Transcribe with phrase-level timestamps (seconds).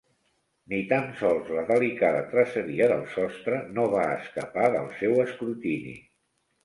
[0.71, 5.95] Ni tan sols la delicada traceria del sostre no va escapar del seu escrutini.